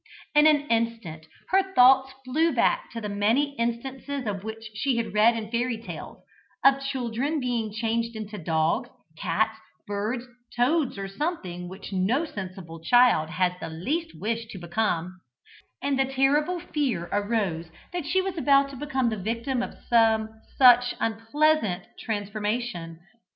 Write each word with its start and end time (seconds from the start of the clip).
In 0.33 0.47
an 0.47 0.61
instant 0.69 1.27
her 1.49 1.61
thoughts 1.75 2.11
flew 2.25 2.51
back 2.51 2.89
to 2.89 2.99
the 2.99 3.07
many 3.07 3.53
instances 3.57 4.25
of 4.25 4.43
which 4.43 4.71
she 4.73 4.97
had 4.97 5.13
read 5.13 5.37
in 5.37 5.51
fairy 5.51 5.77
tales, 5.77 6.23
of 6.65 6.81
children 6.81 7.39
being 7.39 7.71
changed 7.71 8.15
into 8.15 8.39
dogs, 8.39 8.89
cats, 9.15 9.59
birds, 9.85 10.25
toads, 10.55 10.97
or 10.97 11.07
something 11.07 11.67
which 11.69 11.93
no 11.93 12.25
sensible 12.25 12.79
child 12.79 13.29
has 13.29 13.53
the 13.59 13.69
least 13.69 14.19
wish 14.19 14.47
to 14.47 14.57
become; 14.57 15.19
and 15.83 15.99
the 15.99 16.05
terrible 16.05 16.59
fear 16.59 17.07
arose 17.11 17.67
that 17.93 18.07
she 18.07 18.23
was 18.23 18.39
about 18.39 18.71
to 18.71 18.75
become 18.75 19.09
the 19.09 19.17
victim 19.17 19.61
of 19.61 19.75
some 19.87 20.41
such 20.57 20.95
unpleasant 20.99 21.83
transformation. 21.99 22.97